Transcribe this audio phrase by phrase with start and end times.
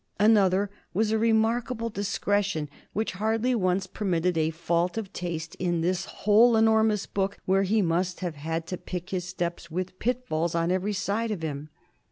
[0.19, 6.05] Another was a remarkable discretion which hardly once permitted a fault of taste in this
[6.05, 10.71] whole enormous book where he must have had to pick his steps with pitfalls on
[10.71, 11.69] every side of him.